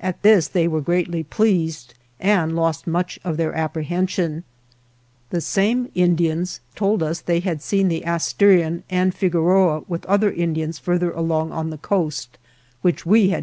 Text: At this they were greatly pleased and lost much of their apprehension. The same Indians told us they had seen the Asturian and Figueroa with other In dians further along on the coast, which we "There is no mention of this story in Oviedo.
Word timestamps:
At 0.00 0.22
this 0.22 0.48
they 0.48 0.66
were 0.66 0.80
greatly 0.80 1.22
pleased 1.22 1.92
and 2.18 2.56
lost 2.56 2.86
much 2.86 3.18
of 3.22 3.36
their 3.36 3.52
apprehension. 3.54 4.44
The 5.28 5.42
same 5.42 5.90
Indians 5.94 6.60
told 6.74 7.02
us 7.02 7.20
they 7.20 7.40
had 7.40 7.60
seen 7.60 7.88
the 7.88 8.06
Asturian 8.06 8.82
and 8.88 9.14
Figueroa 9.14 9.82
with 9.86 10.06
other 10.06 10.30
In 10.30 10.54
dians 10.54 10.80
further 10.80 11.10
along 11.10 11.52
on 11.52 11.68
the 11.68 11.76
coast, 11.76 12.38
which 12.80 13.04
we 13.04 13.04
"There 13.04 13.04
is 13.04 13.04
no 13.04 13.04
mention 13.04 13.04
of 13.04 13.04
this 13.04 13.04
story 13.04 13.24
in 13.26 13.32
Oviedo. 13.32 13.36